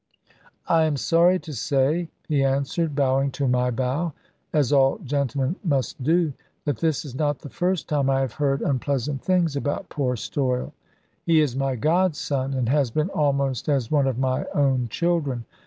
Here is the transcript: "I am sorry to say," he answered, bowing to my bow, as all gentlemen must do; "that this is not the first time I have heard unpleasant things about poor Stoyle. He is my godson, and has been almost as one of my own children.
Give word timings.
"I 0.67 0.85
am 0.85 0.97
sorry 0.97 1.37
to 1.41 1.53
say," 1.53 2.09
he 2.27 2.43
answered, 2.43 2.95
bowing 2.95 3.29
to 3.33 3.47
my 3.47 3.69
bow, 3.69 4.13
as 4.51 4.73
all 4.73 4.97
gentlemen 5.05 5.57
must 5.63 6.01
do; 6.01 6.33
"that 6.65 6.79
this 6.79 7.05
is 7.05 7.13
not 7.13 7.37
the 7.41 7.51
first 7.51 7.87
time 7.87 8.09
I 8.09 8.21
have 8.21 8.33
heard 8.33 8.63
unpleasant 8.63 9.21
things 9.23 9.55
about 9.55 9.89
poor 9.89 10.15
Stoyle. 10.15 10.73
He 11.23 11.39
is 11.39 11.55
my 11.55 11.75
godson, 11.75 12.55
and 12.55 12.67
has 12.67 12.89
been 12.89 13.09
almost 13.11 13.69
as 13.69 13.91
one 13.91 14.07
of 14.07 14.17
my 14.17 14.45
own 14.55 14.87
children. 14.89 15.45